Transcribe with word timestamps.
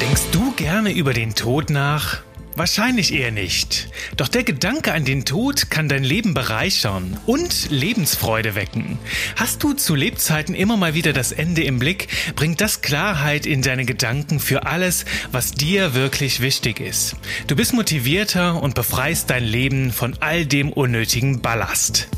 Denkst 0.00 0.22
du 0.32 0.52
gerne 0.56 0.92
über 0.92 1.12
den 1.12 1.34
Tod 1.34 1.70
nach? 1.70 2.22
Wahrscheinlich 2.56 3.12
eher 3.12 3.32
nicht. 3.32 3.88
Doch 4.16 4.28
der 4.28 4.44
Gedanke 4.44 4.92
an 4.92 5.04
den 5.04 5.24
Tod 5.24 5.70
kann 5.70 5.88
dein 5.88 6.04
Leben 6.04 6.34
bereichern 6.34 7.18
und 7.26 7.68
Lebensfreude 7.70 8.54
wecken. 8.54 8.98
Hast 9.34 9.64
du 9.64 9.72
zu 9.72 9.96
Lebzeiten 9.96 10.54
immer 10.54 10.76
mal 10.76 10.94
wieder 10.94 11.12
das 11.12 11.32
Ende 11.32 11.64
im 11.64 11.80
Blick, 11.80 12.06
bringt 12.36 12.60
das 12.60 12.80
Klarheit 12.80 13.44
in 13.44 13.62
deine 13.62 13.84
Gedanken 13.84 14.38
für 14.38 14.66
alles, 14.66 15.04
was 15.32 15.50
dir 15.52 15.94
wirklich 15.94 16.40
wichtig 16.40 16.78
ist. 16.78 17.16
Du 17.48 17.56
bist 17.56 17.72
motivierter 17.72 18.62
und 18.62 18.76
befreist 18.76 19.30
dein 19.30 19.44
Leben 19.44 19.90
von 19.90 20.16
all 20.20 20.46
dem 20.46 20.72
unnötigen 20.72 21.40
Ballast. 21.42 22.08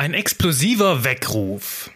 Ein 0.00 0.14
explosiver 0.14 1.04
Weckruf. 1.04 1.90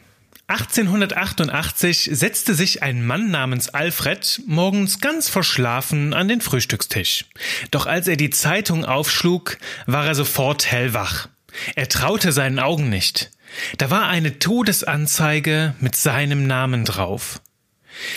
1888 0.48 2.10
setzte 2.12 2.54
sich 2.54 2.82
ein 2.82 3.02
Mann 3.02 3.30
namens 3.30 3.70
Alfred 3.70 4.42
morgens 4.46 5.00
ganz 5.00 5.30
verschlafen 5.30 6.12
an 6.12 6.28
den 6.28 6.42
Frühstückstisch. 6.42 7.24
Doch 7.70 7.86
als 7.86 8.06
er 8.06 8.18
die 8.18 8.28
Zeitung 8.28 8.84
aufschlug, 8.84 9.56
war 9.86 10.06
er 10.06 10.14
sofort 10.14 10.70
hellwach. 10.70 11.30
Er 11.76 11.88
traute 11.88 12.32
seinen 12.32 12.58
Augen 12.58 12.90
nicht. 12.90 13.30
Da 13.78 13.88
war 13.88 14.06
eine 14.06 14.38
Todesanzeige 14.38 15.74
mit 15.80 15.96
seinem 15.96 16.46
Namen 16.46 16.84
drauf. 16.84 17.40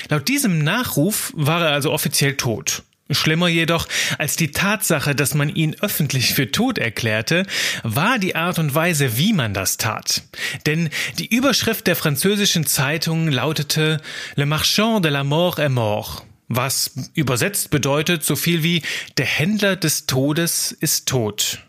Laut 0.10 0.28
diesem 0.28 0.66
Nachruf 0.66 1.32
war 1.34 1.62
er 1.62 1.72
also 1.72 1.94
offiziell 1.94 2.36
tot. 2.36 2.84
Schlimmer 3.10 3.48
jedoch 3.48 3.88
als 4.18 4.36
die 4.36 4.52
Tatsache, 4.52 5.16
dass 5.16 5.34
man 5.34 5.50
ihn 5.50 5.76
öffentlich 5.82 6.34
für 6.34 6.52
tot 6.52 6.78
erklärte, 6.78 7.46
war 7.84 8.20
die 8.20 8.36
Art 8.36 8.60
und 8.60 8.74
Weise, 8.76 9.18
wie 9.18 9.34
man 9.34 9.54
das 9.54 9.78
tat. 9.78 10.24
Denn 10.66 10.90
die 11.20 11.34
Überschrift 11.34 11.88
der 11.88 11.96
französischen 11.96 12.66
Zeitung 12.66 13.30
lautete 13.30 14.02
Le 14.36 14.46
Marchand 14.46 15.06
de 15.06 15.12
la 15.12 15.24
Mort 15.24 15.60
est 15.60 15.70
mort, 15.70 16.24
was 16.48 16.92
übersetzt 17.14 17.70
bedeutet 17.70 18.24
so 18.24 18.36
viel 18.36 18.64
wie 18.64 18.82
Der 19.18 19.26
Händler 19.26 19.76
des 19.76 20.06
Todes 20.06 20.72
ist 20.72 21.08
tot. 21.08 21.60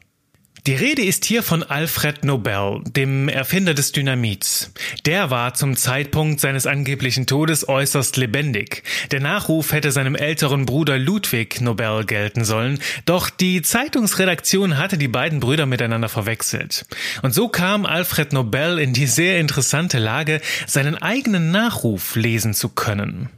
Die 0.69 0.75
Rede 0.75 1.01
ist 1.01 1.25
hier 1.25 1.43
von 1.43 1.63
Alfred 1.63 2.27
Nobel, 2.27 2.83
dem 2.85 3.31
Erfinder 3.31 3.73
des 3.73 3.93
Dynamits. 3.93 4.71
Der 5.07 5.31
war 5.31 5.55
zum 5.55 5.77
Zeitpunkt 5.77 6.41
seines 6.41 6.67
angeblichen 6.67 7.27
Todes 7.27 7.67
äußerst 7.67 8.19
lebendig. 8.19 8.83
Der 9.11 9.21
Nachruf 9.21 9.73
hätte 9.73 9.93
seinem 9.93 10.15
älteren 10.15 10.67
Bruder 10.67 10.99
Ludwig 10.99 11.63
Nobel 11.63 12.05
gelten 12.05 12.45
sollen, 12.45 12.81
doch 13.07 13.31
die 13.31 13.63
Zeitungsredaktion 13.63 14.77
hatte 14.77 14.99
die 14.99 15.09
beiden 15.09 15.41
Brüder 15.41 15.65
miteinander 15.65 16.11
verwechselt. 16.11 16.85
Und 17.23 17.33
so 17.33 17.49
kam 17.49 17.87
Alfred 17.87 18.35
Nobel 18.35 18.79
in 18.79 18.93
die 18.93 19.07
sehr 19.07 19.41
interessante 19.41 19.99
Lage, 19.99 20.43
seinen 20.67 20.97
eigenen 20.97 21.51
Nachruf 21.51 22.15
lesen 22.15 22.53
zu 22.53 22.69
können. 22.69 23.31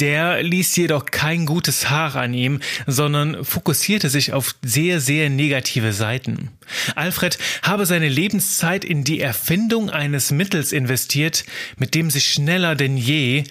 Der 0.00 0.42
ließ 0.42 0.74
jedoch 0.76 1.06
kein 1.06 1.46
gutes 1.46 1.88
Haar 1.90 2.16
an 2.16 2.34
ihm, 2.34 2.60
sondern 2.86 3.44
fokussierte 3.44 4.08
sich 4.08 4.32
auf 4.32 4.54
sehr, 4.62 5.00
sehr 5.00 5.30
negative 5.30 5.92
Seiten. 5.92 6.50
Alfred 6.94 7.38
habe 7.62 7.86
seine 7.86 8.08
Lebenszeit 8.08 8.84
in 8.84 9.04
die 9.04 9.20
Erfindung 9.20 9.90
eines 9.90 10.30
Mittels 10.30 10.72
investiert, 10.72 11.44
mit 11.76 11.94
dem 11.94 12.10
sich 12.10 12.32
schneller 12.32 12.74
denn 12.74 12.96
je 12.96 13.44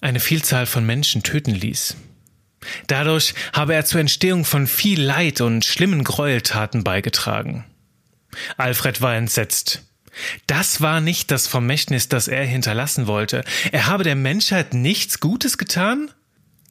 eine 0.00 0.20
Vielzahl 0.20 0.66
von 0.66 0.86
Menschen 0.86 1.22
töten 1.22 1.54
ließ. 1.54 1.96
Dadurch 2.86 3.34
habe 3.52 3.74
er 3.74 3.84
zur 3.84 4.00
Entstehung 4.00 4.44
von 4.44 4.66
viel 4.66 5.00
Leid 5.00 5.40
und 5.40 5.64
schlimmen 5.64 6.04
Gräueltaten 6.04 6.84
beigetragen. 6.84 7.64
Alfred 8.56 9.00
war 9.00 9.16
entsetzt. 9.16 9.87
Das 10.46 10.80
war 10.80 11.00
nicht 11.00 11.30
das 11.30 11.46
Vermächtnis, 11.46 12.08
das 12.08 12.28
er 12.28 12.44
hinterlassen 12.44 13.06
wollte. 13.06 13.44
Er 13.72 13.86
habe 13.86 14.04
der 14.04 14.16
Menschheit 14.16 14.74
nichts 14.74 15.20
Gutes 15.20 15.58
getan? 15.58 16.10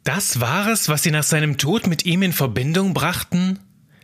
Das 0.04 0.40
war 0.40 0.68
es, 0.68 0.88
was 0.88 1.04
sie 1.04 1.12
nach 1.12 1.24
seinem 1.24 1.58
Tod 1.58 1.88
mit 1.88 2.06
ihm 2.06 2.24
in 2.24 2.34
Verbindung 2.34 2.94
brachten? 2.94 3.60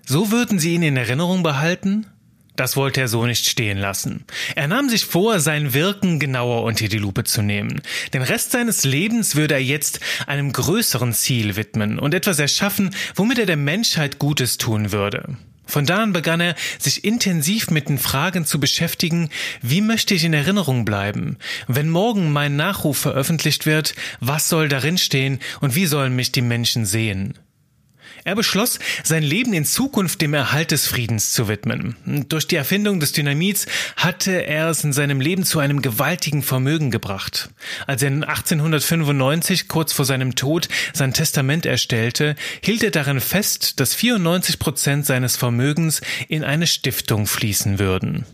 So 0.05 0.31
würden 0.31 0.59
sie 0.59 0.73
ihn 0.73 0.83
in 0.83 0.97
Erinnerung 0.97 1.43
behalten? 1.43 2.07
Das 2.55 2.75
wollte 2.75 3.01
er 3.01 3.07
so 3.07 3.25
nicht 3.25 3.47
stehen 3.47 3.79
lassen. 3.79 4.25
Er 4.55 4.67
nahm 4.67 4.87
sich 4.87 5.05
vor, 5.05 5.39
sein 5.39 5.73
Wirken 5.73 6.19
genauer 6.19 6.63
unter 6.63 6.87
die 6.87 6.99
Lupe 6.99 7.23
zu 7.23 7.41
nehmen. 7.41 7.81
Den 8.13 8.21
Rest 8.21 8.51
seines 8.51 8.83
Lebens 8.83 9.35
würde 9.35 9.55
er 9.55 9.63
jetzt 9.63 9.99
einem 10.27 10.51
größeren 10.51 11.13
Ziel 11.13 11.55
widmen 11.55 11.97
und 11.97 12.13
etwas 12.13 12.37
erschaffen, 12.37 12.95
womit 13.15 13.39
er 13.39 13.47
der 13.47 13.57
Menschheit 13.57 14.19
Gutes 14.19 14.57
tun 14.57 14.91
würde. 14.91 15.37
Von 15.73 15.87
da 15.87 16.03
an 16.03 16.13
begann 16.13 16.39
er, 16.39 16.53
sich 16.77 17.03
intensiv 17.03 17.71
mit 17.71 17.89
den 17.89 17.97
Fragen 17.97 18.45
zu 18.45 18.59
beschäftigen, 18.59 19.31
wie 19.63 19.81
möchte 19.81 20.13
ich 20.13 20.23
in 20.23 20.35
Erinnerung 20.35 20.85
bleiben? 20.85 21.37
Wenn 21.67 21.89
morgen 21.89 22.31
mein 22.31 22.55
Nachruf 22.55 22.99
veröffentlicht 22.99 23.65
wird, 23.65 23.95
was 24.19 24.49
soll 24.49 24.69
darin 24.69 24.99
stehen 24.99 25.39
und 25.61 25.73
wie 25.73 25.87
sollen 25.87 26.15
mich 26.15 26.31
die 26.31 26.43
Menschen 26.43 26.85
sehen? 26.85 27.39
Er 28.25 28.35
beschloss, 28.35 28.79
sein 29.03 29.23
Leben 29.23 29.53
in 29.53 29.65
Zukunft 29.65 30.21
dem 30.21 30.33
Erhalt 30.33 30.71
des 30.71 30.87
Friedens 30.87 31.33
zu 31.33 31.47
widmen. 31.47 31.95
Durch 32.29 32.47
die 32.47 32.55
Erfindung 32.55 32.99
des 32.99 33.11
Dynamits 33.11 33.65
hatte 33.97 34.45
er 34.45 34.69
es 34.69 34.83
in 34.83 34.93
seinem 34.93 35.19
Leben 35.19 35.43
zu 35.43 35.59
einem 35.59 35.81
gewaltigen 35.81 36.41
Vermögen 36.41 36.89
gebracht. 36.89 37.49
Als 37.85 38.01
er 38.01 38.11
1895, 38.11 39.67
kurz 39.67 39.91
vor 39.91 40.05
seinem 40.05 40.35
Tod, 40.35 40.69
sein 40.93 41.13
Testament 41.13 41.65
erstellte, 41.65 42.35
hielt 42.61 42.83
er 42.83 42.91
darin 42.91 43.19
fest, 43.19 43.79
dass 43.79 43.93
94 43.93 44.57
Prozent 44.57 45.05
seines 45.05 45.35
Vermögens 45.35 46.01
in 46.29 46.43
eine 46.43 46.67
Stiftung 46.67 47.27
fließen 47.27 47.77
würden. 47.79 48.25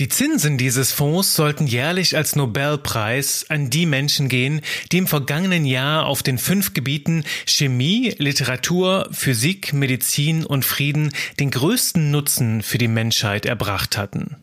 Die 0.00 0.08
Zinsen 0.08 0.58
dieses 0.58 0.90
Fonds 0.90 1.34
sollten 1.34 1.68
jährlich 1.68 2.16
als 2.16 2.34
Nobelpreis 2.34 3.46
an 3.48 3.70
die 3.70 3.86
Menschen 3.86 4.28
gehen, 4.28 4.60
die 4.90 4.98
im 4.98 5.06
vergangenen 5.06 5.64
Jahr 5.64 6.06
auf 6.06 6.24
den 6.24 6.38
fünf 6.38 6.74
Gebieten 6.74 7.24
Chemie, 7.46 8.12
Literatur, 8.18 9.08
Physik, 9.12 9.72
Medizin 9.72 10.44
und 10.44 10.64
Frieden 10.64 11.12
den 11.38 11.52
größten 11.52 12.10
Nutzen 12.10 12.62
für 12.62 12.78
die 12.78 12.88
Menschheit 12.88 13.46
erbracht 13.46 13.96
hatten. 13.96 14.36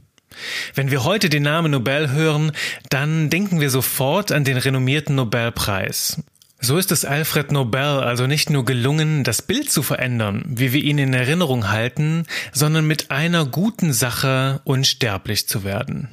Wenn 0.74 0.90
wir 0.90 1.04
heute 1.04 1.28
den 1.28 1.44
Namen 1.44 1.72
Nobel 1.72 2.12
hören, 2.12 2.54
dann 2.90 3.30
denken 3.30 3.60
wir 3.60 3.70
sofort 3.70 4.32
an 4.32 4.46
den 4.46 4.56
renommierten 4.56 5.16
Nobelpreis. 5.16 6.24
So 6.64 6.78
ist 6.78 6.92
es 6.92 7.06
Alfred 7.06 7.52
Nobel 7.52 8.02
also 8.02 8.28
nicht 8.28 8.52
nur 8.52 8.64
gelungen, 8.66 9.24
das 9.24 9.42
Bild 9.42 9.72
zu 9.72 9.82
verändern, 9.82 10.44
wie 10.48 10.74
wir 10.74 10.84
ihn 10.84 11.00
in 11.00 11.12
Erinnerung 11.12 11.70
halten, 11.70 12.28
sondern 12.54 12.86
mit 12.86 13.10
einer 13.10 13.46
guten 13.46 13.94
Sache 13.94 14.62
unsterblich 14.64 15.48
zu 15.48 15.64
werden. 15.64 16.10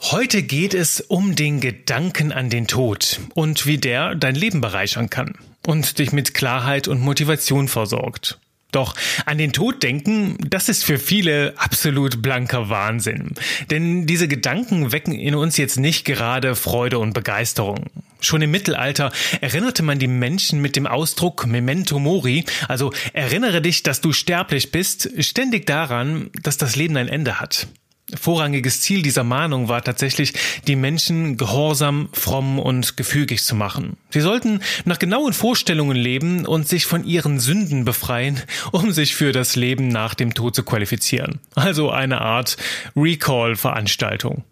Heute 0.00 0.42
geht 0.42 0.74
es 0.74 1.00
um 1.00 1.34
den 1.34 1.60
Gedanken 1.60 2.30
an 2.30 2.50
den 2.50 2.66
Tod 2.66 3.20
und 3.32 3.64
wie 3.64 3.78
der 3.78 4.14
dein 4.14 4.34
Leben 4.34 4.60
bereichern 4.60 5.08
kann 5.08 5.32
und 5.66 5.98
dich 5.98 6.12
mit 6.12 6.34
Klarheit 6.34 6.86
und 6.86 7.00
Motivation 7.00 7.66
versorgt. 7.66 8.38
Doch 8.74 8.94
an 9.24 9.38
den 9.38 9.52
Tod 9.52 9.82
denken, 9.82 10.36
das 10.48 10.68
ist 10.68 10.84
für 10.84 10.98
viele 10.98 11.54
absolut 11.56 12.22
blanker 12.22 12.68
Wahnsinn. 12.70 13.34
Denn 13.70 14.06
diese 14.06 14.26
Gedanken 14.26 14.90
wecken 14.90 15.14
in 15.14 15.34
uns 15.34 15.56
jetzt 15.56 15.78
nicht 15.78 16.04
gerade 16.04 16.56
Freude 16.56 16.98
und 16.98 17.12
Begeisterung. 17.12 17.86
Schon 18.20 18.42
im 18.42 18.50
Mittelalter 18.50 19.12
erinnerte 19.40 19.82
man 19.82 19.98
die 19.98 20.08
Menschen 20.08 20.60
mit 20.60 20.76
dem 20.76 20.86
Ausdruck 20.86 21.46
Memento 21.46 21.98
Mori, 21.98 22.44
also 22.68 22.92
erinnere 23.12 23.60
dich, 23.60 23.82
dass 23.82 24.00
du 24.00 24.12
sterblich 24.12 24.72
bist, 24.72 25.10
ständig 25.22 25.66
daran, 25.66 26.30
dass 26.42 26.56
das 26.56 26.74
Leben 26.74 26.96
ein 26.96 27.08
Ende 27.08 27.38
hat. 27.40 27.68
Vorrangiges 28.20 28.80
Ziel 28.80 29.02
dieser 29.02 29.24
Mahnung 29.24 29.68
war 29.68 29.82
tatsächlich, 29.82 30.34
die 30.66 30.76
Menschen 30.76 31.36
gehorsam, 31.36 32.08
fromm 32.12 32.58
und 32.58 32.96
gefügig 32.96 33.42
zu 33.42 33.54
machen. 33.54 33.96
Sie 34.10 34.20
sollten 34.20 34.60
nach 34.84 34.98
genauen 34.98 35.32
Vorstellungen 35.32 35.96
leben 35.96 36.46
und 36.46 36.68
sich 36.68 36.86
von 36.86 37.04
ihren 37.04 37.40
Sünden 37.40 37.84
befreien, 37.84 38.40
um 38.72 38.92
sich 38.92 39.14
für 39.14 39.32
das 39.32 39.56
Leben 39.56 39.88
nach 39.88 40.14
dem 40.14 40.34
Tod 40.34 40.54
zu 40.54 40.62
qualifizieren. 40.62 41.40
Also 41.54 41.90
eine 41.90 42.20
Art 42.20 42.56
Recall-Veranstaltung. 42.96 44.44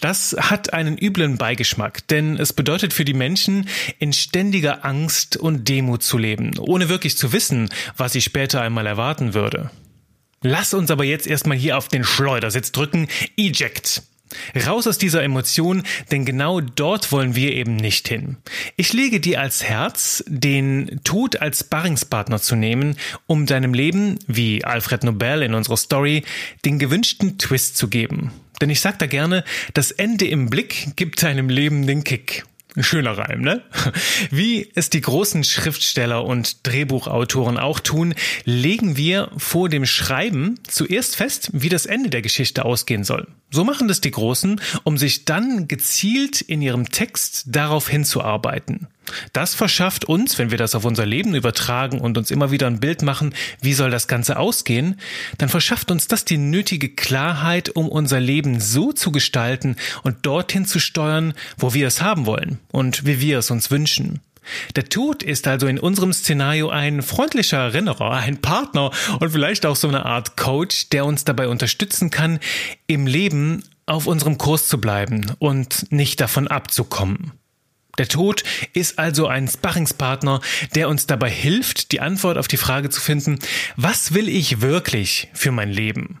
Das 0.00 0.34
hat 0.38 0.72
einen 0.72 0.96
üblen 0.96 1.36
Beigeschmack, 1.36 2.06
denn 2.08 2.38
es 2.38 2.52
bedeutet 2.52 2.92
für 2.92 3.04
die 3.04 3.14
Menschen, 3.14 3.68
in 3.98 4.12
ständiger 4.12 4.84
Angst 4.84 5.36
und 5.36 5.68
Demut 5.68 6.02
zu 6.02 6.18
leben, 6.18 6.58
ohne 6.58 6.88
wirklich 6.88 7.16
zu 7.16 7.32
wissen, 7.32 7.68
was 7.96 8.12
sie 8.12 8.22
später 8.22 8.62
einmal 8.62 8.86
erwarten 8.86 9.34
würde. 9.34 9.70
Lass 10.42 10.74
uns 10.74 10.90
aber 10.90 11.04
jetzt 11.04 11.26
erstmal 11.26 11.56
hier 11.56 11.78
auf 11.78 11.88
den 11.88 12.04
Schleudersitz 12.04 12.72
drücken. 12.72 13.08
Eject. 13.36 14.02
Raus 14.66 14.86
aus 14.86 14.98
dieser 14.98 15.22
Emotion, 15.22 15.82
denn 16.10 16.24
genau 16.24 16.60
dort 16.60 17.12
wollen 17.12 17.34
wir 17.34 17.52
eben 17.52 17.76
nicht 17.76 18.08
hin. 18.08 18.36
Ich 18.76 18.92
lege 18.92 19.20
dir 19.20 19.40
als 19.40 19.62
Herz, 19.62 20.24
den 20.26 21.00
Tod 21.04 21.36
als 21.36 21.64
Barringspartner 21.64 22.40
zu 22.40 22.56
nehmen, 22.56 22.96
um 23.26 23.46
deinem 23.46 23.74
Leben, 23.74 24.18
wie 24.26 24.64
Alfred 24.64 25.04
Nobel 25.04 25.42
in 25.42 25.54
unserer 25.54 25.76
Story, 25.76 26.24
den 26.64 26.78
gewünschten 26.78 27.38
Twist 27.38 27.76
zu 27.76 27.88
geben. 27.88 28.32
Denn 28.60 28.70
ich 28.70 28.80
sag 28.80 28.98
da 28.98 29.06
gerne, 29.06 29.44
das 29.74 29.90
Ende 29.90 30.26
im 30.26 30.48
Blick 30.48 30.96
gibt 30.96 31.22
deinem 31.22 31.48
Leben 31.48 31.86
den 31.86 32.04
Kick. 32.04 32.44
Schöner 32.78 33.18
Reim, 33.18 33.42
ne? 33.42 33.62
Wie 34.30 34.70
es 34.74 34.88
die 34.88 35.02
großen 35.02 35.44
Schriftsteller 35.44 36.24
und 36.24 36.66
Drehbuchautoren 36.66 37.58
auch 37.58 37.80
tun, 37.80 38.14
legen 38.44 38.96
wir 38.96 39.30
vor 39.36 39.68
dem 39.68 39.84
Schreiben 39.84 40.58
zuerst 40.66 41.16
fest, 41.16 41.50
wie 41.52 41.68
das 41.68 41.84
Ende 41.84 42.08
der 42.08 42.22
Geschichte 42.22 42.64
ausgehen 42.64 43.04
soll. 43.04 43.28
So 43.50 43.64
machen 43.64 43.88
das 43.88 44.00
die 44.00 44.10
Großen, 44.10 44.60
um 44.84 44.96
sich 44.96 45.26
dann 45.26 45.68
gezielt 45.68 46.40
in 46.40 46.62
ihrem 46.62 46.88
Text 46.88 47.44
darauf 47.48 47.88
hinzuarbeiten. 47.88 48.88
Das 49.32 49.54
verschafft 49.54 50.04
uns, 50.04 50.38
wenn 50.38 50.50
wir 50.50 50.58
das 50.58 50.74
auf 50.74 50.84
unser 50.84 51.06
Leben 51.06 51.34
übertragen 51.34 52.00
und 52.00 52.16
uns 52.18 52.30
immer 52.30 52.50
wieder 52.50 52.66
ein 52.66 52.80
Bild 52.80 53.02
machen, 53.02 53.34
wie 53.60 53.74
soll 53.74 53.90
das 53.90 54.08
Ganze 54.08 54.38
ausgehen, 54.38 54.98
dann 55.38 55.48
verschafft 55.48 55.90
uns 55.90 56.08
das 56.08 56.24
die 56.24 56.38
nötige 56.38 56.88
Klarheit, 56.88 57.70
um 57.70 57.88
unser 57.88 58.20
Leben 58.20 58.60
so 58.60 58.92
zu 58.92 59.12
gestalten 59.12 59.76
und 60.02 60.24
dorthin 60.26 60.66
zu 60.66 60.78
steuern, 60.78 61.34
wo 61.56 61.74
wir 61.74 61.86
es 61.86 62.02
haben 62.02 62.26
wollen 62.26 62.58
und 62.70 63.04
wie 63.04 63.20
wir 63.20 63.38
es 63.38 63.50
uns 63.50 63.70
wünschen. 63.70 64.20
Der 64.74 64.88
Tod 64.88 65.22
ist 65.22 65.46
also 65.46 65.66
in 65.66 65.78
unserem 65.78 66.12
Szenario 66.12 66.68
ein 66.68 67.02
freundlicher 67.02 67.58
Erinnerer, 67.58 68.12
ein 68.12 68.40
Partner 68.40 68.90
und 69.20 69.30
vielleicht 69.30 69.66
auch 69.66 69.76
so 69.76 69.88
eine 69.88 70.04
Art 70.04 70.36
Coach, 70.36 70.88
der 70.90 71.04
uns 71.04 71.24
dabei 71.24 71.48
unterstützen 71.48 72.10
kann, 72.10 72.40
im 72.86 73.06
Leben 73.06 73.62
auf 73.86 74.06
unserem 74.06 74.38
Kurs 74.38 74.68
zu 74.68 74.80
bleiben 74.80 75.32
und 75.38 75.90
nicht 75.92 76.20
davon 76.20 76.48
abzukommen. 76.48 77.32
Der 77.98 78.08
Tod 78.08 78.42
ist 78.72 78.98
also 78.98 79.26
ein 79.26 79.48
Sparringspartner, 79.48 80.40
der 80.74 80.88
uns 80.88 81.06
dabei 81.06 81.30
hilft, 81.30 81.92
die 81.92 82.00
Antwort 82.00 82.38
auf 82.38 82.48
die 82.48 82.56
Frage 82.56 82.88
zu 82.88 83.00
finden, 83.00 83.38
was 83.76 84.14
will 84.14 84.28
ich 84.28 84.62
wirklich 84.62 85.28
für 85.34 85.52
mein 85.52 85.70
Leben? 85.70 86.18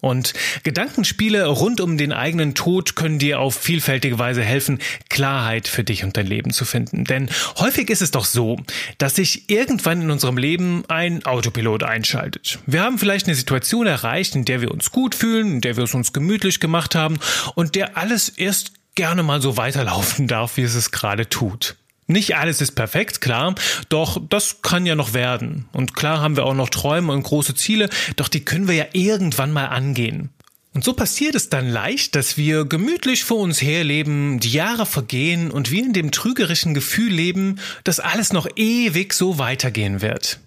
Und 0.00 0.32
Gedankenspiele 0.62 1.46
rund 1.46 1.80
um 1.80 1.98
den 1.98 2.12
eigenen 2.12 2.54
Tod 2.54 2.94
können 2.94 3.18
dir 3.18 3.40
auf 3.40 3.56
vielfältige 3.56 4.18
Weise 4.18 4.42
helfen, 4.42 4.78
Klarheit 5.08 5.66
für 5.66 5.82
dich 5.82 6.04
und 6.04 6.16
dein 6.16 6.26
Leben 6.26 6.52
zu 6.52 6.64
finden. 6.64 7.04
Denn 7.04 7.28
häufig 7.58 7.90
ist 7.90 8.02
es 8.02 8.10
doch 8.10 8.24
so, 8.24 8.58
dass 8.98 9.16
sich 9.16 9.50
irgendwann 9.50 10.02
in 10.02 10.10
unserem 10.10 10.38
Leben 10.38 10.84
ein 10.88 11.24
Autopilot 11.24 11.82
einschaltet. 11.82 12.60
Wir 12.66 12.82
haben 12.82 12.98
vielleicht 12.98 13.26
eine 13.26 13.34
Situation 13.34 13.86
erreicht, 13.86 14.36
in 14.36 14.44
der 14.44 14.60
wir 14.60 14.70
uns 14.70 14.92
gut 14.92 15.14
fühlen, 15.14 15.54
in 15.54 15.60
der 15.60 15.76
wir 15.76 15.84
es 15.84 15.94
uns 15.94 16.12
gemütlich 16.12 16.60
gemacht 16.60 16.94
haben 16.94 17.18
und 17.54 17.74
der 17.74 17.96
alles 17.96 18.28
erst 18.28 18.72
gerne 18.98 19.22
mal 19.22 19.40
so 19.40 19.56
weiterlaufen 19.56 20.26
darf, 20.26 20.56
wie 20.56 20.62
es 20.62 20.74
es 20.74 20.90
gerade 20.90 21.28
tut. 21.28 21.76
Nicht 22.08 22.36
alles 22.36 22.60
ist 22.60 22.72
perfekt, 22.72 23.20
klar, 23.20 23.54
doch 23.90 24.20
das 24.28 24.60
kann 24.62 24.86
ja 24.86 24.94
noch 24.94 25.12
werden. 25.12 25.66
Und 25.72 25.94
klar 25.94 26.20
haben 26.20 26.36
wir 26.36 26.46
auch 26.46 26.54
noch 26.54 26.68
Träume 26.68 27.12
und 27.12 27.22
große 27.22 27.54
Ziele, 27.54 27.90
doch 28.16 28.28
die 28.28 28.44
können 28.44 28.66
wir 28.66 28.74
ja 28.74 28.86
irgendwann 28.92 29.52
mal 29.52 29.66
angehen. 29.66 30.30
Und 30.74 30.84
so 30.84 30.94
passiert 30.94 31.34
es 31.34 31.48
dann 31.48 31.68
leicht, 31.68 32.14
dass 32.14 32.36
wir 32.36 32.64
gemütlich 32.64 33.24
vor 33.24 33.38
uns 33.38 33.62
herleben, 33.62 34.40
die 34.40 34.52
Jahre 34.52 34.86
vergehen 34.86 35.50
und 35.50 35.70
wir 35.70 35.84
in 35.84 35.92
dem 35.92 36.10
trügerischen 36.10 36.74
Gefühl 36.74 37.12
leben, 37.12 37.60
dass 37.84 38.00
alles 38.00 38.32
noch 38.32 38.48
ewig 38.56 39.12
so 39.12 39.38
weitergehen 39.38 40.02
wird. 40.02 40.40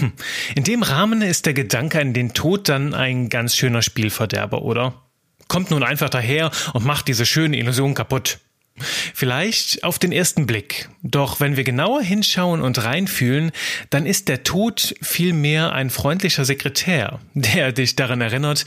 Hm. 0.00 0.12
In 0.54 0.64
dem 0.64 0.82
Rahmen 0.82 1.22
ist 1.22 1.46
der 1.46 1.54
Gedanke 1.54 2.00
an 2.00 2.12
den 2.12 2.34
Tod 2.34 2.68
dann 2.68 2.94
ein 2.94 3.28
ganz 3.28 3.54
schöner 3.54 3.82
Spielverderber, 3.82 4.62
oder? 4.62 5.07
Kommt 5.48 5.70
nun 5.70 5.82
einfach 5.82 6.10
daher 6.10 6.50
und 6.74 6.84
macht 6.84 7.08
diese 7.08 7.26
schöne 7.26 7.56
Illusion 7.56 7.94
kaputt. 7.94 8.38
Vielleicht 9.14 9.82
auf 9.84 9.98
den 9.98 10.12
ersten 10.12 10.46
Blick. 10.46 10.88
Doch 11.02 11.40
wenn 11.40 11.56
wir 11.56 11.64
genauer 11.64 12.02
hinschauen 12.02 12.60
und 12.60 12.82
reinfühlen, 12.84 13.50
dann 13.90 14.06
ist 14.06 14.28
der 14.28 14.44
Tod 14.44 14.94
vielmehr 15.02 15.72
ein 15.72 15.90
freundlicher 15.90 16.44
Sekretär, 16.44 17.18
der 17.34 17.72
dich 17.72 17.96
daran 17.96 18.20
erinnert, 18.20 18.64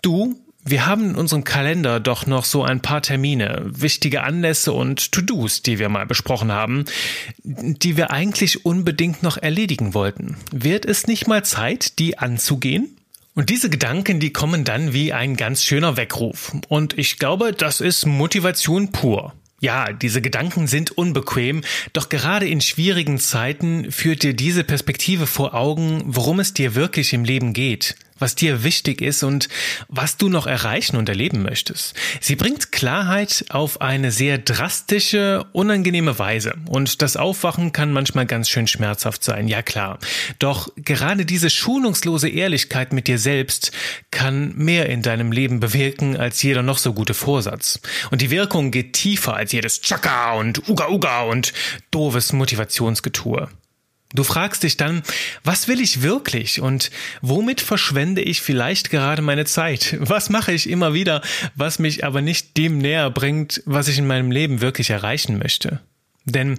du, 0.00 0.40
wir 0.64 0.86
haben 0.86 1.10
in 1.10 1.16
unserem 1.16 1.44
Kalender 1.44 1.98
doch 1.98 2.26
noch 2.26 2.44
so 2.44 2.62
ein 2.62 2.80
paar 2.80 3.02
Termine, 3.02 3.62
wichtige 3.64 4.22
Anlässe 4.22 4.72
und 4.72 5.10
To-Dos, 5.12 5.62
die 5.62 5.78
wir 5.78 5.88
mal 5.88 6.06
besprochen 6.06 6.52
haben, 6.52 6.84
die 7.42 7.96
wir 7.96 8.10
eigentlich 8.10 8.64
unbedingt 8.64 9.22
noch 9.22 9.36
erledigen 9.36 9.92
wollten. 9.92 10.36
Wird 10.52 10.86
es 10.86 11.06
nicht 11.08 11.26
mal 11.26 11.44
Zeit, 11.44 11.98
die 11.98 12.18
anzugehen? 12.18 12.96
Und 13.34 13.48
diese 13.48 13.70
Gedanken, 13.70 14.20
die 14.20 14.32
kommen 14.32 14.64
dann 14.64 14.92
wie 14.92 15.12
ein 15.12 15.36
ganz 15.36 15.64
schöner 15.64 15.96
Weckruf. 15.96 16.52
Und 16.68 16.98
ich 16.98 17.18
glaube, 17.18 17.52
das 17.52 17.80
ist 17.80 18.04
Motivation 18.04 18.92
pur. 18.92 19.32
Ja, 19.60 19.92
diese 19.92 20.20
Gedanken 20.20 20.66
sind 20.66 20.90
unbequem, 20.90 21.62
doch 21.92 22.08
gerade 22.08 22.48
in 22.48 22.60
schwierigen 22.60 23.18
Zeiten 23.18 23.90
führt 23.92 24.22
dir 24.22 24.34
diese 24.34 24.64
Perspektive 24.64 25.26
vor 25.26 25.54
Augen, 25.54 26.02
worum 26.04 26.40
es 26.40 26.52
dir 26.52 26.74
wirklich 26.74 27.12
im 27.12 27.24
Leben 27.24 27.52
geht 27.52 27.94
was 28.22 28.34
dir 28.34 28.64
wichtig 28.64 29.02
ist 29.02 29.22
und 29.22 29.48
was 29.88 30.16
du 30.16 30.30
noch 30.30 30.46
erreichen 30.46 30.96
und 30.96 31.08
erleben 31.08 31.42
möchtest. 31.42 31.94
Sie 32.20 32.36
bringt 32.36 32.72
Klarheit 32.72 33.44
auf 33.50 33.80
eine 33.82 34.10
sehr 34.10 34.38
drastische, 34.38 35.44
unangenehme 35.52 36.18
Weise. 36.18 36.54
Und 36.68 37.02
das 37.02 37.16
Aufwachen 37.16 37.72
kann 37.72 37.92
manchmal 37.92 38.24
ganz 38.24 38.48
schön 38.48 38.66
schmerzhaft 38.66 39.24
sein, 39.24 39.48
ja 39.48 39.62
klar. 39.62 39.98
Doch 40.38 40.70
gerade 40.76 41.26
diese 41.26 41.50
schonungslose 41.50 42.28
Ehrlichkeit 42.28 42.92
mit 42.92 43.08
dir 43.08 43.18
selbst 43.18 43.72
kann 44.10 44.54
mehr 44.56 44.88
in 44.88 45.02
deinem 45.02 45.32
Leben 45.32 45.60
bewirken 45.60 46.16
als 46.16 46.42
jeder 46.42 46.62
noch 46.62 46.78
so 46.78 46.94
gute 46.94 47.14
Vorsatz. 47.14 47.80
Und 48.10 48.22
die 48.22 48.30
Wirkung 48.30 48.70
geht 48.70 48.94
tiefer 48.94 49.34
als 49.34 49.52
jedes 49.52 49.80
Chaka 49.80 50.34
und 50.34 50.68
Uga 50.68 50.88
Uga 50.88 51.22
und 51.22 51.52
doofes 51.90 52.32
Motivationsgetue. 52.32 53.48
Du 54.14 54.24
fragst 54.24 54.62
dich 54.62 54.76
dann, 54.76 55.02
was 55.42 55.68
will 55.68 55.80
ich 55.80 56.02
wirklich 56.02 56.60
und 56.60 56.90
womit 57.22 57.60
verschwende 57.60 58.20
ich 58.22 58.42
vielleicht 58.42 58.90
gerade 58.90 59.22
meine 59.22 59.44
Zeit? 59.44 59.96
Was 59.98 60.28
mache 60.28 60.52
ich 60.52 60.68
immer 60.68 60.92
wieder, 60.92 61.22
was 61.54 61.78
mich 61.78 62.04
aber 62.04 62.20
nicht 62.20 62.56
dem 62.56 62.78
näher 62.78 63.10
bringt, 63.10 63.62
was 63.64 63.88
ich 63.88 63.98
in 63.98 64.06
meinem 64.06 64.30
Leben 64.30 64.60
wirklich 64.60 64.90
erreichen 64.90 65.38
möchte? 65.38 65.80
Denn 66.24 66.56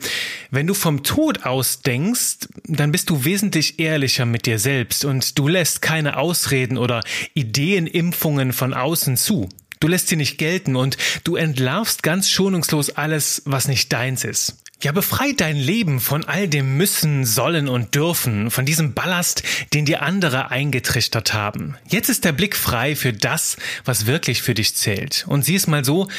wenn 0.51 0.67
du 0.67 0.73
vom 0.73 1.03
Tod 1.03 1.45
aus 1.45 1.81
denkst, 1.81 2.49
dann 2.65 2.91
bist 2.91 3.09
du 3.09 3.23
wesentlich 3.23 3.79
ehrlicher 3.79 4.25
mit 4.25 4.45
dir 4.45 4.59
selbst 4.59 5.05
und 5.05 5.37
du 5.37 5.47
lässt 5.47 5.81
keine 5.81 6.17
Ausreden 6.17 6.77
oder 6.77 7.01
Ideenimpfungen 7.33 8.51
von 8.51 8.73
außen 8.73 9.15
zu. 9.15 9.47
Du 9.79 9.87
lässt 9.87 10.09
sie 10.09 10.15
nicht 10.15 10.37
gelten 10.37 10.75
und 10.75 10.97
du 11.23 11.35
entlarvst 11.35 12.03
ganz 12.03 12.29
schonungslos 12.29 12.91
alles, 12.91 13.41
was 13.45 13.67
nicht 13.67 13.91
deins 13.93 14.23
ist. 14.23 14.62
Ja, 14.83 14.91
befrei 14.91 15.31
dein 15.31 15.55
Leben 15.55 16.01
von 16.01 16.25
all 16.25 16.49
dem 16.49 16.75
Müssen, 16.75 17.23
Sollen 17.23 17.69
und 17.69 17.95
Dürfen, 17.95 18.51
von 18.51 18.65
diesem 18.65 18.93
Ballast, 18.93 19.41
den 19.73 19.85
dir 19.85 20.01
andere 20.01 20.51
eingetrichtert 20.51 21.33
haben. 21.33 21.77
Jetzt 21.87 22.09
ist 22.09 22.25
der 22.25 22.33
Blick 22.33 22.57
frei 22.57 22.97
für 22.97 23.13
das, 23.13 23.55
was 23.85 24.07
wirklich 24.07 24.41
für 24.41 24.53
dich 24.53 24.75
zählt. 24.75 25.23
Und 25.29 25.45
sieh 25.45 25.55
es 25.55 25.67
mal 25.67 25.85
so, 25.85 26.09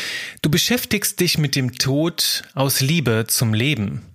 du 0.40 0.49
beschäftigst 0.49 1.20
dich 1.20 1.37
mit 1.37 1.56
dem 1.56 1.72
Tod 1.72 2.44
aus 2.55 2.81
Liebe 2.81 3.26
zum 3.28 3.52
Leben. 3.52 4.13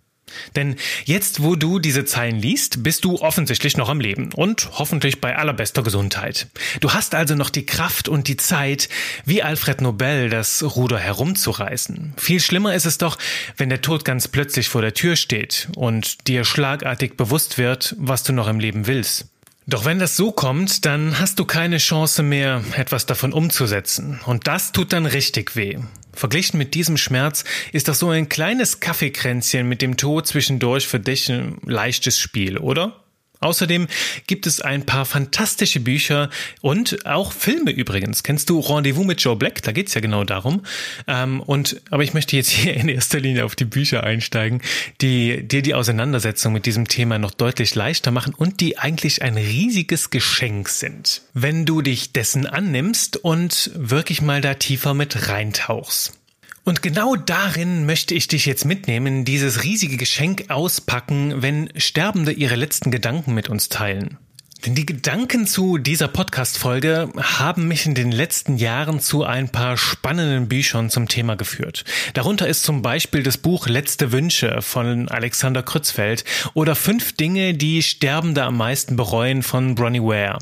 Denn 0.55 0.75
jetzt, 1.05 1.43
wo 1.43 1.55
du 1.55 1.79
diese 1.79 2.05
Zeilen 2.05 2.39
liest, 2.39 2.83
bist 2.83 3.05
du 3.05 3.17
offensichtlich 3.17 3.77
noch 3.77 3.89
am 3.89 3.99
Leben 3.99 4.31
und 4.33 4.69
hoffentlich 4.73 5.21
bei 5.21 5.35
allerbester 5.35 5.83
Gesundheit. 5.83 6.47
Du 6.79 6.91
hast 6.91 7.15
also 7.15 7.35
noch 7.35 7.49
die 7.49 7.65
Kraft 7.65 8.09
und 8.09 8.27
die 8.27 8.37
Zeit, 8.37 8.89
wie 9.25 9.43
Alfred 9.43 9.81
Nobel 9.81 10.29
das 10.29 10.63
Ruder 10.63 10.99
herumzureißen. 10.99 12.13
Viel 12.17 12.39
schlimmer 12.39 12.73
ist 12.73 12.85
es 12.85 12.97
doch, 12.97 13.17
wenn 13.57 13.69
der 13.69 13.81
Tod 13.81 14.05
ganz 14.05 14.27
plötzlich 14.27 14.69
vor 14.69 14.81
der 14.81 14.93
Tür 14.93 15.15
steht 15.15 15.69
und 15.75 16.27
dir 16.27 16.45
schlagartig 16.45 17.17
bewusst 17.17 17.57
wird, 17.57 17.95
was 17.97 18.23
du 18.23 18.33
noch 18.33 18.47
im 18.47 18.59
Leben 18.59 18.87
willst. 18.87 19.27
Doch 19.69 19.85
wenn 19.85 19.99
das 19.99 20.17
so 20.17 20.31
kommt, 20.31 20.83
dann 20.85 21.19
hast 21.19 21.37
du 21.37 21.45
keine 21.45 21.77
Chance 21.77 22.23
mehr, 22.23 22.63
etwas 22.75 23.05
davon 23.05 23.31
umzusetzen. 23.31 24.19
Und 24.25 24.47
das 24.47 24.71
tut 24.71 24.93
dann 24.93 25.05
richtig 25.05 25.55
weh. 25.55 25.77
Verglichen 26.11 26.57
mit 26.57 26.73
diesem 26.73 26.97
Schmerz 26.97 27.43
ist 27.71 27.87
doch 27.87 27.93
so 27.93 28.09
ein 28.09 28.29
kleines 28.29 28.79
Kaffeekränzchen 28.79 29.69
mit 29.69 29.83
dem 29.83 29.95
Tod 29.95 30.25
zwischendurch 30.25 30.87
für 30.87 30.99
dich 30.99 31.29
ein 31.29 31.59
leichtes 31.65 32.17
Spiel, 32.17 32.57
oder? 32.57 32.95
Außerdem 33.41 33.87
gibt 34.27 34.47
es 34.47 34.59
ein 34.61 34.85
paar 34.85 35.05
fantastische 35.05 35.79
Bücher 35.79 36.29
und 36.61 37.05
auch 37.05 37.31
Filme 37.31 37.71
übrigens. 37.71 38.23
Kennst 38.23 38.49
du 38.49 38.59
Rendezvous 38.59 39.05
mit 39.05 39.21
Joe 39.21 39.35
Black? 39.35 39.61
Da 39.61 39.71
geht's 39.71 39.93
ja 39.93 40.01
genau 40.01 40.25
darum. 40.25 40.63
Ähm, 41.07 41.39
und 41.41 41.81
aber 41.89 42.03
ich 42.03 42.13
möchte 42.13 42.35
jetzt 42.35 42.49
hier 42.49 42.73
in 42.73 42.89
erster 42.89 43.19
Linie 43.19 43.45
auf 43.45 43.55
die 43.55 43.65
Bücher 43.65 44.03
einsteigen, 44.03 44.61
die 45.01 45.47
dir 45.47 45.61
die 45.61 45.73
Auseinandersetzung 45.73 46.51
mit 46.51 46.65
diesem 46.65 46.87
Thema 46.87 47.17
noch 47.17 47.31
deutlich 47.31 47.75
leichter 47.75 48.11
machen 48.11 48.33
und 48.33 48.59
die 48.59 48.77
eigentlich 48.77 49.21
ein 49.21 49.37
riesiges 49.37 50.09
Geschenk 50.09 50.67
sind, 50.67 51.21
wenn 51.33 51.65
du 51.65 51.81
dich 51.81 52.11
dessen 52.11 52.45
annimmst 52.45 53.17
und 53.17 53.71
wirklich 53.73 54.21
mal 54.21 54.41
da 54.41 54.55
tiefer 54.55 54.93
mit 54.93 55.29
reintauchst. 55.29 56.18
Und 56.69 56.83
genau 56.83 57.15
darin 57.15 57.87
möchte 57.87 58.13
ich 58.13 58.27
dich 58.27 58.45
jetzt 58.45 58.63
mitnehmen, 58.63 59.25
dieses 59.25 59.63
riesige 59.63 59.97
Geschenk 59.97 60.51
auspacken, 60.51 61.41
wenn 61.41 61.71
Sterbende 61.75 62.31
ihre 62.31 62.55
letzten 62.55 62.91
Gedanken 62.91 63.33
mit 63.33 63.49
uns 63.49 63.69
teilen. 63.69 64.19
Denn 64.65 64.75
die 64.75 64.85
Gedanken 64.85 65.47
zu 65.47 65.77
dieser 65.77 66.09
Podcast-Folge 66.09 67.13
haben 67.15 67.69
mich 67.69 67.85
in 67.85 67.95
den 67.95 68.11
letzten 68.11 68.57
Jahren 68.57 68.99
zu 68.99 69.23
ein 69.23 69.47
paar 69.47 69.77
spannenden 69.77 70.49
Büchern 70.49 70.89
zum 70.89 71.07
Thema 71.07 71.35
geführt. 71.35 71.85
Darunter 72.13 72.45
ist 72.45 72.63
zum 72.63 72.81
Beispiel 72.81 73.23
das 73.23 73.37
Buch 73.37 73.67
Letzte 73.67 74.11
Wünsche 74.11 74.61
von 74.61 75.07
Alexander 75.07 75.63
Krützfeld 75.63 76.25
oder 76.55 76.75
Fünf 76.75 77.13
Dinge, 77.13 77.53
die 77.53 77.81
Sterbende 77.81 78.43
am 78.43 78.57
meisten 78.57 78.97
bereuen 78.97 79.43
von 79.43 79.75
Bronnie 79.75 80.01
Ware. 80.01 80.39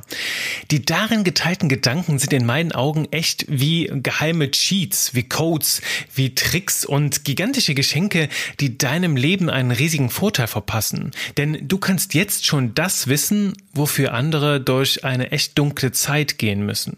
Die 0.72 0.84
darin 0.84 1.24
geteilten 1.24 1.70
Gedanken 1.70 2.18
sind 2.18 2.34
in 2.34 2.46
meinen 2.46 2.72
Augen 2.72 3.08
echt 3.12 3.46
wie 3.48 3.92
geheime 4.02 4.50
Cheats, 4.50 5.14
wie 5.14 5.30
Codes, 5.30 5.82
wie 6.16 6.34
Tricks 6.34 6.86
und 6.86 7.24
gigantische 7.24 7.76
Geschenke, 7.76 8.30
die 8.60 8.80
deinem 8.80 9.16
Leben 9.16 9.52
einen 9.52 9.72
riesigen 9.72 10.10
Vorteil 10.10 10.48
verpassen. 10.48 11.12
Denn 11.38 11.68
du 11.68 11.78
kannst 11.78 12.16
jetzt 12.16 12.48
schon 12.48 12.74
das 12.74 13.08
wissen, 13.08 13.54
wofür 13.74 14.07
andere 14.12 14.62
durch 14.62 15.04
eine 15.04 15.32
echt 15.32 15.58
dunkle 15.58 15.92
Zeit 15.92 16.38
gehen 16.38 16.66
müssen. 16.66 16.98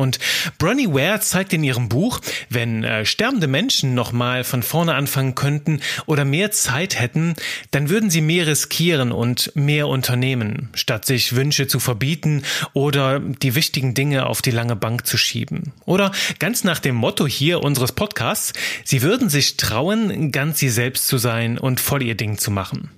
Und 0.00 0.18
Bronnie 0.56 0.88
Ware 0.88 1.20
zeigt 1.20 1.52
in 1.52 1.62
ihrem 1.62 1.90
Buch, 1.90 2.20
wenn 2.48 2.84
äh, 2.84 3.04
sterbende 3.04 3.46
Menschen 3.46 3.94
nochmal 3.94 4.44
von 4.44 4.62
vorne 4.62 4.94
anfangen 4.94 5.34
könnten 5.34 5.80
oder 6.06 6.24
mehr 6.24 6.50
Zeit 6.52 6.98
hätten, 6.98 7.34
dann 7.70 7.90
würden 7.90 8.08
sie 8.08 8.22
mehr 8.22 8.46
riskieren 8.46 9.12
und 9.12 9.52
mehr 9.54 9.88
unternehmen, 9.88 10.70
statt 10.74 11.04
sich 11.04 11.36
Wünsche 11.36 11.66
zu 11.66 11.80
verbieten 11.80 12.44
oder 12.72 13.20
die 13.20 13.54
wichtigen 13.54 13.92
Dinge 13.92 14.24
auf 14.24 14.40
die 14.40 14.52
lange 14.52 14.74
Bank 14.74 15.06
zu 15.06 15.18
schieben. 15.18 15.72
Oder 15.84 16.12
ganz 16.38 16.64
nach 16.64 16.78
dem 16.78 16.94
Motto 16.94 17.26
hier 17.26 17.62
unseres 17.62 17.92
Podcasts, 17.92 18.54
sie 18.84 19.02
würden 19.02 19.28
sich 19.28 19.58
trauen, 19.58 20.32
ganz 20.32 20.60
sie 20.60 20.70
selbst 20.70 21.08
zu 21.08 21.18
sein 21.18 21.58
und 21.58 21.78
voll 21.78 22.02
ihr 22.02 22.14
Ding 22.14 22.38
zu 22.38 22.50
machen. 22.50 22.90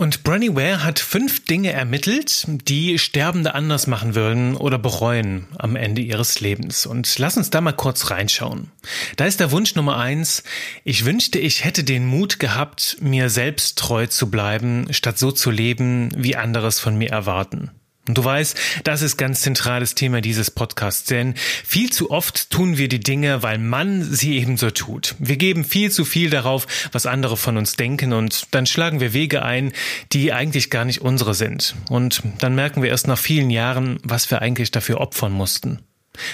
Und 0.00 0.22
Bronnie 0.22 0.54
Ware 0.54 0.84
hat 0.84 1.00
fünf 1.00 1.44
Dinge 1.44 1.72
ermittelt, 1.72 2.44
die 2.46 3.00
Sterbende 3.00 3.54
anders 3.54 3.88
machen 3.88 4.14
würden 4.14 4.56
oder 4.56 4.78
bereuen 4.78 5.48
am 5.58 5.74
Ende 5.74 6.00
ihres 6.02 6.38
Lebens. 6.38 6.86
Und 6.86 7.18
lass 7.18 7.36
uns 7.36 7.50
da 7.50 7.60
mal 7.60 7.72
kurz 7.72 8.08
reinschauen. 8.08 8.70
Da 9.16 9.24
ist 9.24 9.40
der 9.40 9.50
Wunsch 9.50 9.74
Nummer 9.74 9.96
eins. 9.96 10.44
Ich 10.84 11.04
wünschte, 11.04 11.40
ich 11.40 11.64
hätte 11.64 11.82
den 11.82 12.06
Mut 12.06 12.38
gehabt, 12.38 12.98
mir 13.00 13.28
selbst 13.28 13.76
treu 13.76 14.06
zu 14.06 14.30
bleiben, 14.30 14.86
statt 14.92 15.18
so 15.18 15.32
zu 15.32 15.50
leben, 15.50 16.12
wie 16.16 16.36
anderes 16.36 16.78
von 16.78 16.96
mir 16.96 17.10
erwarten. 17.10 17.72
Und 18.08 18.16
du 18.16 18.24
weißt, 18.24 18.58
das 18.84 19.02
ist 19.02 19.18
ganz 19.18 19.42
zentrales 19.42 19.94
Thema 19.94 20.22
dieses 20.22 20.50
Podcasts, 20.50 21.04
denn 21.04 21.34
viel 21.36 21.90
zu 21.90 22.10
oft 22.10 22.50
tun 22.50 22.78
wir 22.78 22.88
die 22.88 23.00
Dinge, 23.00 23.42
weil 23.42 23.58
man 23.58 24.02
sie 24.02 24.38
ebenso 24.38 24.70
tut. 24.70 25.14
Wir 25.18 25.36
geben 25.36 25.62
viel 25.64 25.90
zu 25.90 26.06
viel 26.06 26.30
darauf, 26.30 26.66
was 26.90 27.04
andere 27.04 27.36
von 27.36 27.58
uns 27.58 27.76
denken 27.76 28.14
und 28.14 28.46
dann 28.52 28.66
schlagen 28.66 29.00
wir 29.00 29.12
Wege 29.12 29.44
ein, 29.44 29.72
die 30.12 30.32
eigentlich 30.32 30.70
gar 30.70 30.86
nicht 30.86 31.02
unsere 31.02 31.34
sind. 31.34 31.74
Und 31.90 32.22
dann 32.38 32.54
merken 32.54 32.82
wir 32.82 32.88
erst 32.88 33.06
nach 33.06 33.18
vielen 33.18 33.50
Jahren, 33.50 33.98
was 34.02 34.30
wir 34.30 34.40
eigentlich 34.40 34.70
dafür 34.70 35.00
opfern 35.00 35.32
mussten. 35.32 35.80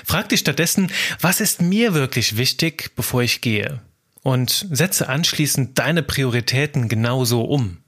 Frag 0.05 0.29
dich 0.29 0.41
stattdessen, 0.41 0.93
was 1.21 1.41
ist 1.41 1.61
mir 1.61 1.93
wirklich 1.93 2.37
wichtig, 2.37 2.93
bevor 2.95 3.23
ich 3.23 3.41
gehe? 3.41 3.81
Und 4.23 4.67
setze 4.71 5.09
anschließend 5.09 5.79
deine 5.79 6.03
Prioritäten 6.03 6.89
genauso 6.89 7.43
um. 7.43 7.84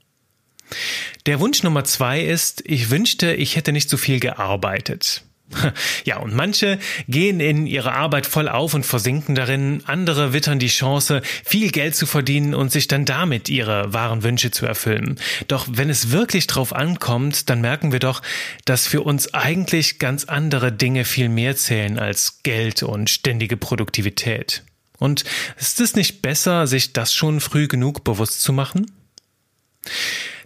Der 1.25 1.39
Wunsch 1.39 1.63
Nummer 1.63 1.83
zwei 1.83 2.21
ist, 2.21 2.63
ich 2.65 2.89
wünschte, 2.89 3.33
ich 3.33 3.55
hätte 3.55 3.71
nicht 3.71 3.89
so 3.89 3.97
viel 3.97 4.19
gearbeitet. 4.19 5.23
Ja, 6.05 6.17
und 6.17 6.33
manche 6.33 6.79
gehen 7.07 7.39
in 7.39 7.67
ihre 7.67 7.93
Arbeit 7.93 8.25
voll 8.25 8.49
auf 8.49 8.73
und 8.73 8.85
versinken 8.85 9.35
darin, 9.35 9.83
andere 9.85 10.33
wittern 10.33 10.59
die 10.59 10.67
Chance, 10.67 11.21
viel 11.43 11.71
Geld 11.71 11.95
zu 11.95 12.05
verdienen 12.05 12.53
und 12.53 12.71
sich 12.71 12.87
dann 12.87 13.05
damit 13.05 13.49
ihre 13.49 13.93
wahren 13.93 14.23
Wünsche 14.23 14.51
zu 14.51 14.65
erfüllen. 14.65 15.19
Doch 15.47 15.67
wenn 15.69 15.89
es 15.89 16.11
wirklich 16.11 16.47
drauf 16.47 16.73
ankommt, 16.73 17.49
dann 17.49 17.61
merken 17.61 17.91
wir 17.91 17.99
doch, 17.99 18.21
dass 18.65 18.87
für 18.87 19.01
uns 19.01 19.33
eigentlich 19.33 19.99
ganz 19.99 20.25
andere 20.25 20.71
Dinge 20.71 21.05
viel 21.05 21.29
mehr 21.29 21.55
zählen 21.55 21.99
als 21.99 22.43
Geld 22.43 22.83
und 22.83 23.09
ständige 23.09 23.57
Produktivität. 23.57 24.63
Und 24.99 25.25
ist 25.57 25.79
es 25.79 25.95
nicht 25.95 26.21
besser, 26.21 26.67
sich 26.67 26.93
das 26.93 27.13
schon 27.13 27.39
früh 27.39 27.67
genug 27.67 28.03
bewusst 28.03 28.41
zu 28.41 28.51
machen? 28.51 28.91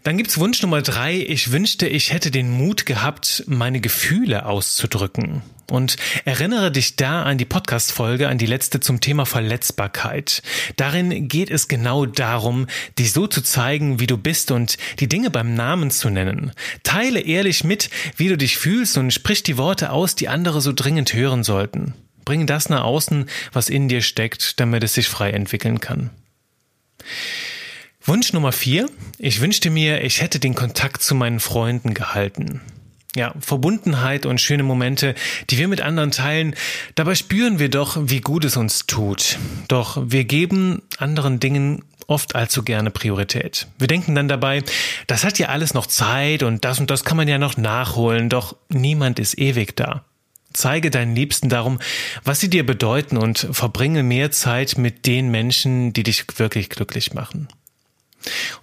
Dann 0.04 0.18
gibt's 0.18 0.40
Wunsch 0.40 0.62
Nummer 0.64 0.82
drei. 0.82 1.16
Ich 1.16 1.52
wünschte, 1.52 1.88
ich 1.88 2.12
hätte 2.12 2.32
den 2.32 2.50
Mut 2.50 2.88
gehabt, 2.88 3.44
meine 3.46 3.82
Gefühle 3.82 4.48
auszudrücken. 4.48 5.44
Und 5.70 5.96
erinnere 6.26 6.72
dich 6.72 6.96
da 6.96 7.24
an 7.24 7.38
die 7.38 7.46
Podcast-Folge, 7.46 8.28
an 8.28 8.40
die 8.40 8.48
letzte 8.48 8.80
zum 8.80 9.00
Thema 9.00 9.26
Verletzbarkeit. 9.26 10.42
Darin 10.76 11.28
geht 11.28 11.52
es 11.52 11.68
genau 11.68 12.08
darum, 12.08 12.66
dich 12.98 13.14
so 13.14 13.28
zu 13.28 13.42
zeigen, 13.42 14.00
wie 14.00 14.08
du 14.08 14.18
bist 14.18 14.50
und 14.50 14.78
die 15.00 15.08
Dinge 15.08 15.30
beim 15.30 15.54
Namen 15.54 15.92
zu 15.92 16.10
nennen. 16.10 16.52
Teile 16.84 17.22
ehrlich 17.22 17.64
mit, 17.64 17.90
wie 18.18 18.28
du 18.28 18.38
dich 18.38 18.58
fühlst 18.58 18.98
und 18.98 19.12
sprich 19.12 19.44
die 19.44 19.58
Worte 19.58 19.92
aus, 19.92 20.16
die 20.16 20.28
andere 20.28 20.62
so 20.62 20.74
dringend 20.74 21.14
hören 21.14 21.44
sollten. 21.44 21.94
Bring 22.26 22.48
das 22.48 22.70
nach 22.70 22.84
außen, 22.84 23.28
was 23.54 23.70
in 23.70 23.88
dir 23.88 24.02
steckt, 24.02 24.60
damit 24.60 24.84
es 24.84 24.96
sich 24.96 25.08
frei 25.08 25.30
entwickeln 25.30 25.80
kann. 25.80 26.10
Wunsch 28.04 28.34
Nummer 28.34 28.52
vier. 28.52 28.90
Ich 29.20 29.42
wünschte 29.42 29.70
mir, 29.70 30.04
ich 30.04 30.22
hätte 30.22 30.40
den 30.40 30.56
Kontakt 30.56 31.04
zu 31.04 31.14
meinen 31.14 31.40
Freunden 31.40 31.94
gehalten. 31.94 32.60
Ja, 33.16 33.36
Verbundenheit 33.40 34.26
und 34.26 34.42
schöne 34.42 34.64
Momente, 34.64 35.14
die 35.50 35.60
wir 35.60 35.68
mit 35.68 35.82
anderen 35.82 36.10
teilen, 36.10 36.56
dabei 36.96 37.14
spüren 37.14 37.60
wir 37.60 37.70
doch, 37.70 37.98
wie 38.02 38.22
gut 38.22 38.44
es 38.44 38.58
uns 38.58 38.88
tut. 38.88 39.38
Doch 39.68 40.02
wir 40.04 40.24
geben 40.24 40.82
anderen 40.98 41.40
Dingen 41.40 41.84
oft 42.08 42.34
allzu 42.34 42.64
gerne 42.64 42.90
Priorität. 42.90 43.68
Wir 43.78 43.88
denken 43.88 44.16
dann 44.16 44.28
dabei, 44.28 44.64
das 45.06 45.24
hat 45.24 45.38
ja 45.38 45.50
alles 45.50 45.76
noch 45.76 45.86
Zeit 45.86 46.42
und 46.42 46.66
das 46.66 46.80
und 46.80 46.90
das 46.90 47.04
kann 47.04 47.18
man 47.18 47.28
ja 47.28 47.38
noch 47.38 47.56
nachholen, 47.56 48.30
doch 48.30 48.56
niemand 48.70 49.20
ist 49.20 49.38
ewig 49.38 49.76
da. 49.76 50.06
Zeige 50.54 50.90
deinen 50.90 51.16
Liebsten 51.16 51.50
darum, 51.50 51.80
was 52.24 52.40
sie 52.40 52.50
dir 52.50 52.66
bedeuten 52.66 53.18
und 53.18 53.48
verbringe 53.52 54.02
mehr 54.02 54.32
Zeit 54.32 54.78
mit 54.80 55.06
den 55.06 55.30
Menschen, 55.30 55.94
die 55.94 56.04
dich 56.04 56.26
wirklich 56.38 56.70
glücklich 56.70 57.14
machen. 57.14 57.48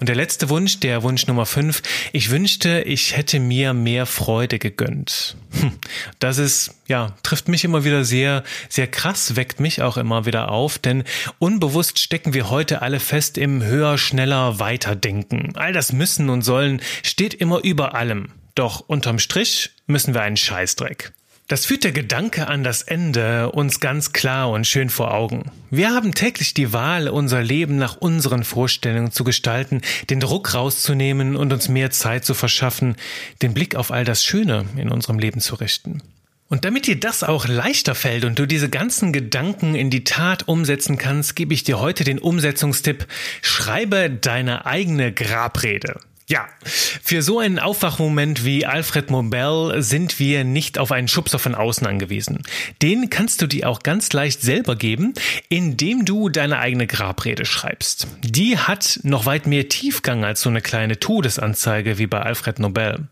Und 0.00 0.08
der 0.08 0.16
letzte 0.16 0.48
Wunsch, 0.48 0.80
der 0.80 1.02
Wunsch 1.02 1.26
Nummer 1.26 1.46
fünf, 1.46 1.82
ich 2.12 2.30
wünschte, 2.30 2.82
ich 2.82 3.16
hätte 3.16 3.40
mir 3.40 3.72
mehr 3.74 4.06
Freude 4.06 4.58
gegönnt. 4.58 5.36
Hm, 5.60 5.72
das 6.18 6.38
ist, 6.38 6.74
ja, 6.86 7.16
trifft 7.22 7.48
mich 7.48 7.64
immer 7.64 7.84
wieder 7.84 8.04
sehr, 8.04 8.44
sehr 8.68 8.86
krass, 8.86 9.36
weckt 9.36 9.60
mich 9.60 9.82
auch 9.82 9.96
immer 9.96 10.26
wieder 10.26 10.50
auf, 10.50 10.78
denn 10.78 11.04
unbewusst 11.38 11.98
stecken 11.98 12.34
wir 12.34 12.50
heute 12.50 12.82
alle 12.82 13.00
fest 13.00 13.38
im 13.38 13.62
höher, 13.62 13.98
schneller, 13.98 14.58
weiterdenken. 14.58 15.52
All 15.56 15.72
das 15.72 15.92
müssen 15.92 16.30
und 16.30 16.42
sollen 16.42 16.80
steht 17.02 17.34
immer 17.34 17.64
über 17.64 17.94
allem. 17.94 18.32
Doch 18.54 18.80
unterm 18.80 19.18
Strich 19.18 19.70
müssen 19.86 20.14
wir 20.14 20.22
einen 20.22 20.36
Scheißdreck. 20.36 21.12
Das 21.48 21.64
führt 21.64 21.82
der 21.82 21.92
Gedanke 21.92 22.46
an 22.46 22.62
das 22.62 22.82
Ende 22.82 23.50
uns 23.52 23.80
ganz 23.80 24.12
klar 24.12 24.50
und 24.50 24.66
schön 24.66 24.90
vor 24.90 25.14
Augen. 25.14 25.50
Wir 25.70 25.94
haben 25.94 26.12
täglich 26.12 26.52
die 26.52 26.74
Wahl, 26.74 27.08
unser 27.08 27.42
Leben 27.42 27.78
nach 27.78 27.96
unseren 27.96 28.44
Vorstellungen 28.44 29.12
zu 29.12 29.24
gestalten, 29.24 29.80
den 30.10 30.20
Druck 30.20 30.52
rauszunehmen 30.52 31.36
und 31.36 31.50
uns 31.50 31.70
mehr 31.70 31.90
Zeit 31.90 32.26
zu 32.26 32.34
verschaffen, 32.34 32.96
den 33.40 33.54
Blick 33.54 33.76
auf 33.76 33.90
all 33.90 34.04
das 34.04 34.26
Schöne 34.26 34.66
in 34.76 34.90
unserem 34.90 35.18
Leben 35.18 35.40
zu 35.40 35.54
richten. 35.54 36.02
Und 36.50 36.66
damit 36.66 36.86
dir 36.86 37.00
das 37.00 37.22
auch 37.22 37.48
leichter 37.48 37.94
fällt 37.94 38.26
und 38.26 38.38
du 38.38 38.44
diese 38.44 38.68
ganzen 38.68 39.14
Gedanken 39.14 39.74
in 39.74 39.88
die 39.88 40.04
Tat 40.04 40.48
umsetzen 40.48 40.98
kannst, 40.98 41.34
gebe 41.34 41.54
ich 41.54 41.64
dir 41.64 41.80
heute 41.80 42.04
den 42.04 42.18
Umsetzungstipp, 42.18 43.06
schreibe 43.40 44.10
deine 44.10 44.66
eigene 44.66 45.14
Grabrede. 45.14 45.98
Ja, 46.30 46.46
für 46.62 47.22
so 47.22 47.38
einen 47.38 47.58
Aufwachmoment 47.58 48.44
wie 48.44 48.66
Alfred 48.66 49.10
Nobel 49.10 49.82
sind 49.82 50.18
wir 50.18 50.44
nicht 50.44 50.78
auf 50.78 50.92
einen 50.92 51.08
Schubser 51.08 51.38
von 51.38 51.54
außen 51.54 51.86
angewiesen. 51.86 52.42
Den 52.82 53.08
kannst 53.08 53.40
du 53.40 53.46
dir 53.46 53.66
auch 53.66 53.80
ganz 53.80 54.12
leicht 54.12 54.42
selber 54.42 54.76
geben, 54.76 55.14
indem 55.48 56.04
du 56.04 56.28
deine 56.28 56.58
eigene 56.58 56.86
Grabrede 56.86 57.46
schreibst. 57.46 58.08
Die 58.22 58.58
hat 58.58 59.00
noch 59.04 59.24
weit 59.24 59.46
mehr 59.46 59.70
Tiefgang 59.70 60.22
als 60.22 60.42
so 60.42 60.50
eine 60.50 60.60
kleine 60.60 61.00
Todesanzeige 61.00 61.96
wie 61.96 62.06
bei 62.06 62.20
Alfred 62.20 62.58
Nobel. 62.58 63.08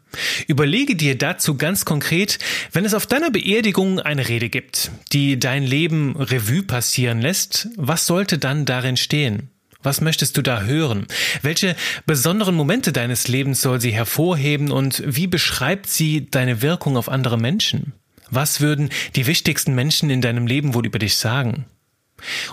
Überlege 0.46 0.94
dir 0.94 1.16
dazu 1.16 1.56
ganz 1.56 1.86
konkret, 1.86 2.38
wenn 2.72 2.84
es 2.84 2.92
auf 2.92 3.06
deiner 3.06 3.30
Beerdigung 3.30 3.98
eine 3.98 4.28
Rede 4.28 4.50
gibt, 4.50 4.90
die 5.14 5.38
dein 5.38 5.62
Leben 5.62 6.16
Revue 6.16 6.64
passieren 6.64 7.22
lässt, 7.22 7.68
was 7.76 8.06
sollte 8.06 8.36
dann 8.36 8.66
darin 8.66 8.98
stehen? 8.98 9.48
Was 9.86 10.00
möchtest 10.00 10.36
du 10.36 10.42
da 10.42 10.62
hören? 10.62 11.06
Welche 11.42 11.76
besonderen 12.06 12.56
Momente 12.56 12.90
deines 12.90 13.28
Lebens 13.28 13.62
soll 13.62 13.80
sie 13.80 13.92
hervorheben 13.92 14.72
und 14.72 15.00
wie 15.06 15.28
beschreibt 15.28 15.86
sie 15.86 16.26
deine 16.28 16.60
Wirkung 16.60 16.96
auf 16.96 17.08
andere 17.08 17.38
Menschen? 17.38 17.92
Was 18.28 18.60
würden 18.60 18.90
die 19.14 19.28
wichtigsten 19.28 19.76
Menschen 19.76 20.10
in 20.10 20.20
deinem 20.20 20.48
Leben 20.48 20.74
wohl 20.74 20.86
über 20.86 20.98
dich 20.98 21.14
sagen? 21.14 21.66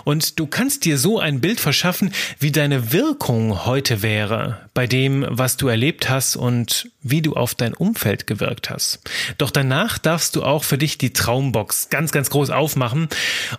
Und 0.04 0.38
du 0.38 0.46
kannst 0.46 0.84
dir 0.84 0.98
so 0.98 1.18
ein 1.18 1.40
Bild 1.40 1.60
verschaffen, 1.60 2.12
wie 2.38 2.52
deine 2.52 2.92
Wirkung 2.92 3.64
heute 3.64 4.02
wäre 4.02 4.68
bei 4.74 4.86
dem, 4.86 5.24
was 5.28 5.56
du 5.56 5.68
erlebt 5.68 6.10
hast 6.10 6.36
und 6.36 6.90
wie 7.00 7.22
du 7.22 7.34
auf 7.34 7.54
dein 7.54 7.74
Umfeld 7.74 8.26
gewirkt 8.26 8.70
hast. 8.70 9.00
Doch 9.38 9.50
danach 9.50 9.98
darfst 9.98 10.34
du 10.34 10.42
auch 10.42 10.64
für 10.64 10.78
dich 10.78 10.98
die 10.98 11.12
Traumbox 11.12 11.90
ganz, 11.90 12.10
ganz 12.10 12.30
groß 12.30 12.50
aufmachen 12.50 13.08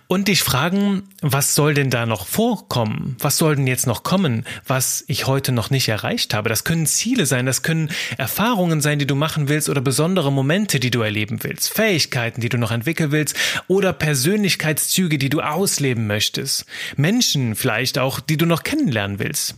und 0.08 0.28
dich 0.28 0.42
fragen, 0.42 1.04
was 1.22 1.54
soll 1.54 1.74
denn 1.74 1.90
da 1.90 2.04
noch 2.04 2.26
vorkommen? 2.26 3.16
Was 3.20 3.38
soll 3.38 3.56
denn 3.56 3.66
jetzt 3.66 3.86
noch 3.86 4.02
kommen, 4.02 4.44
was 4.66 5.04
ich 5.06 5.26
heute 5.26 5.52
noch 5.52 5.70
nicht 5.70 5.88
erreicht 5.88 6.34
habe? 6.34 6.48
Das 6.48 6.64
können 6.64 6.86
Ziele 6.86 7.24
sein, 7.24 7.46
das 7.46 7.62
können 7.62 7.90
Erfahrungen 8.18 8.80
sein, 8.80 8.98
die 8.98 9.06
du 9.06 9.14
machen 9.14 9.48
willst 9.48 9.68
oder 9.68 9.80
besondere 9.80 10.30
Momente, 10.30 10.80
die 10.80 10.90
du 10.90 11.00
erleben 11.00 11.42
willst, 11.42 11.72
Fähigkeiten, 11.72 12.40
die 12.40 12.50
du 12.50 12.58
noch 12.58 12.72
entwickeln 12.72 13.10
willst 13.10 13.36
oder 13.68 13.92
Persönlichkeitszüge, 13.92 15.16
die 15.16 15.30
du 15.30 15.40
ausleben 15.40 15.95
möchtest. 15.96 16.66
Menschen 16.96 17.54
vielleicht 17.54 17.98
auch, 17.98 18.20
die 18.20 18.36
du 18.36 18.46
noch 18.46 18.62
kennenlernen 18.62 19.18
willst. 19.18 19.54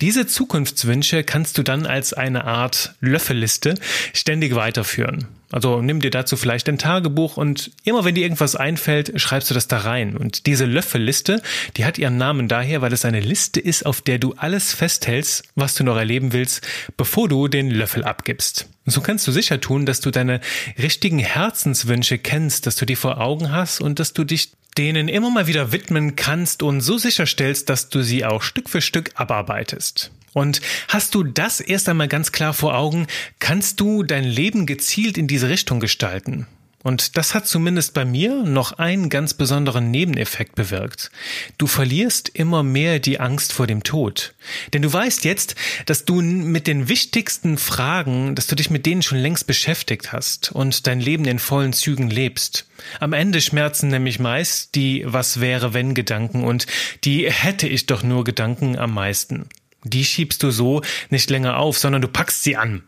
Diese 0.00 0.26
Zukunftswünsche 0.26 1.24
kannst 1.24 1.58
du 1.58 1.62
dann 1.62 1.86
als 1.86 2.12
eine 2.12 2.44
Art 2.44 2.94
Löffelliste 3.00 3.74
ständig 4.12 4.54
weiterführen. 4.54 5.26
Also 5.52 5.80
nimm 5.80 6.00
dir 6.00 6.10
dazu 6.10 6.36
vielleicht 6.36 6.68
ein 6.68 6.78
Tagebuch 6.78 7.36
und 7.36 7.70
immer 7.84 8.04
wenn 8.04 8.16
dir 8.16 8.22
irgendwas 8.22 8.56
einfällt, 8.56 9.20
schreibst 9.20 9.48
du 9.48 9.54
das 9.54 9.68
da 9.68 9.78
rein. 9.78 10.16
Und 10.16 10.46
diese 10.46 10.64
Löffelliste, 10.64 11.40
die 11.76 11.84
hat 11.84 11.98
ihren 11.98 12.16
Namen 12.16 12.48
daher, 12.48 12.82
weil 12.82 12.92
es 12.92 13.04
eine 13.04 13.20
Liste 13.20 13.60
ist, 13.60 13.86
auf 13.86 14.00
der 14.00 14.18
du 14.18 14.34
alles 14.34 14.74
festhältst, 14.74 15.44
was 15.54 15.74
du 15.74 15.84
noch 15.84 15.96
erleben 15.96 16.32
willst, 16.32 16.66
bevor 16.96 17.28
du 17.28 17.46
den 17.46 17.70
Löffel 17.70 18.02
abgibst. 18.02 18.66
So 18.86 19.00
kannst 19.00 19.26
du 19.28 19.32
sicher 19.32 19.60
tun, 19.60 19.86
dass 19.86 20.00
du 20.00 20.10
deine 20.10 20.40
richtigen 20.78 21.20
Herzenswünsche 21.20 22.18
kennst, 22.18 22.66
dass 22.66 22.76
du 22.76 22.84
die 22.84 22.96
vor 22.96 23.20
Augen 23.20 23.52
hast 23.52 23.80
und 23.80 24.00
dass 24.00 24.12
du 24.12 24.24
dich 24.24 24.50
denen 24.78 25.08
immer 25.08 25.30
mal 25.30 25.46
wieder 25.46 25.72
widmen 25.72 26.16
kannst 26.16 26.62
und 26.62 26.80
so 26.80 26.98
sicherstellst, 26.98 27.68
dass 27.68 27.88
du 27.88 28.02
sie 28.02 28.24
auch 28.24 28.42
Stück 28.42 28.68
für 28.68 28.80
Stück 28.80 29.10
abarbeitest. 29.14 30.10
Und 30.32 30.60
hast 30.88 31.14
du 31.14 31.22
das 31.22 31.60
erst 31.60 31.88
einmal 31.88 32.08
ganz 32.08 32.30
klar 32.30 32.52
vor 32.52 32.76
Augen, 32.76 33.06
kannst 33.38 33.80
du 33.80 34.02
dein 34.02 34.24
Leben 34.24 34.66
gezielt 34.66 35.16
in 35.16 35.26
diese 35.26 35.48
Richtung 35.48 35.80
gestalten. 35.80 36.46
Und 36.86 37.16
das 37.16 37.34
hat 37.34 37.48
zumindest 37.48 37.94
bei 37.94 38.04
mir 38.04 38.44
noch 38.44 38.74
einen 38.74 39.08
ganz 39.08 39.34
besonderen 39.34 39.90
Nebeneffekt 39.90 40.54
bewirkt. 40.54 41.10
Du 41.58 41.66
verlierst 41.66 42.28
immer 42.28 42.62
mehr 42.62 43.00
die 43.00 43.18
Angst 43.18 43.52
vor 43.52 43.66
dem 43.66 43.82
Tod. 43.82 44.36
Denn 44.72 44.82
du 44.82 44.92
weißt 44.92 45.24
jetzt, 45.24 45.56
dass 45.86 46.04
du 46.04 46.22
mit 46.22 46.68
den 46.68 46.88
wichtigsten 46.88 47.58
Fragen, 47.58 48.36
dass 48.36 48.46
du 48.46 48.54
dich 48.54 48.70
mit 48.70 48.86
denen 48.86 49.02
schon 49.02 49.18
längst 49.18 49.48
beschäftigt 49.48 50.12
hast 50.12 50.52
und 50.52 50.86
dein 50.86 51.00
Leben 51.00 51.24
in 51.24 51.40
vollen 51.40 51.72
Zügen 51.72 52.08
lebst. 52.08 52.68
Am 53.00 53.12
Ende 53.12 53.40
schmerzen 53.40 53.88
nämlich 53.88 54.20
meist 54.20 54.76
die 54.76 55.02
Was 55.08 55.40
wäre 55.40 55.74
wenn 55.74 55.92
Gedanken 55.92 56.44
und 56.44 56.68
die 57.02 57.28
hätte 57.28 57.66
ich 57.66 57.86
doch 57.86 58.04
nur 58.04 58.22
Gedanken 58.22 58.78
am 58.78 58.94
meisten. 58.94 59.48
Die 59.82 60.04
schiebst 60.04 60.40
du 60.44 60.52
so 60.52 60.82
nicht 61.10 61.30
länger 61.30 61.58
auf, 61.58 61.78
sondern 61.78 62.02
du 62.02 62.08
packst 62.08 62.44
sie 62.44 62.56
an. 62.56 62.84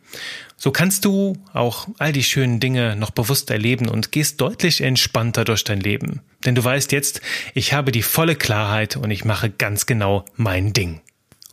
So 0.60 0.72
kannst 0.72 1.04
du 1.04 1.36
auch 1.52 1.86
all 1.98 2.12
die 2.12 2.24
schönen 2.24 2.58
Dinge 2.58 2.96
noch 2.96 3.10
bewusst 3.10 3.48
erleben 3.48 3.88
und 3.88 4.10
gehst 4.10 4.40
deutlich 4.40 4.80
entspannter 4.80 5.44
durch 5.44 5.62
dein 5.62 5.78
Leben. 5.78 6.20
Denn 6.44 6.56
du 6.56 6.64
weißt 6.64 6.90
jetzt, 6.90 7.20
ich 7.54 7.72
habe 7.72 7.92
die 7.92 8.02
volle 8.02 8.34
Klarheit 8.34 8.96
und 8.96 9.12
ich 9.12 9.24
mache 9.24 9.50
ganz 9.50 9.86
genau 9.86 10.24
mein 10.34 10.72
Ding. 10.72 11.00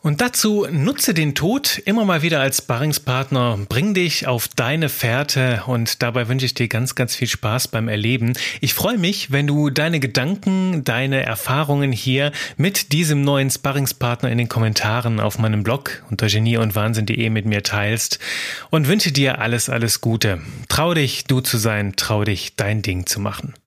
Und 0.06 0.22
dazu 0.22 0.68
nutze 0.70 1.16
den 1.16 1.34
Tod 1.34 1.82
immer 1.84 2.06
mal 2.06 2.22
wieder 2.22 2.40
als 2.40 2.60
Sparringspartner, 2.60 3.58
bring 3.68 3.96
dich 3.96 4.28
auf 4.28 4.48
deine 4.48 4.88
Fährte 4.88 5.64
und 5.66 6.04
dabei 6.04 6.28
wünsche 6.28 6.46
ich 6.46 6.54
dir 6.54 6.68
ganz, 6.68 6.94
ganz 6.94 7.16
viel 7.16 7.28
Spaß 7.28 7.70
beim 7.70 7.88
Erleben. 7.88 8.34
Ich 8.62 8.76
freue 8.76 9.00
mich, 9.00 9.32
wenn 9.32 9.48
du 9.48 9.72
deine 9.72 10.00
Gedanken, 10.00 10.84
deine 10.84 11.26
Erfahrungen 11.26 11.92
hier 11.92 12.32
mit 12.56 12.92
diesem 12.92 13.22
neuen 13.24 13.50
Sparringspartner 13.50 14.30
in 14.30 14.38
den 14.38 14.48
Kommentaren 14.48 15.20
auf 15.20 15.40
meinem 15.40 15.64
Blog 15.64 16.04
unter 16.12 16.28
genieundwahnsinn.de 16.28 17.32
mit 17.32 17.48
mir 17.48 17.64
teilst 17.64 18.20
und 18.70 18.88
wünsche 18.88 19.12
dir 19.12 19.40
alles, 19.40 19.70
alles 19.70 20.02
Gute. 20.02 20.40
Trau 20.70 20.94
dich, 20.94 21.24
du 21.24 21.42
zu 21.42 21.58
sein, 21.58 21.94
trau 21.96 22.24
dich, 22.24 22.56
dein 22.56 22.84
Ding 22.84 23.08
zu 23.08 23.20
machen. 23.20 23.56